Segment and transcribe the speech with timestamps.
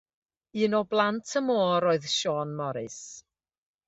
[0.67, 2.97] Un o blant y môr oedd Siôn Morys.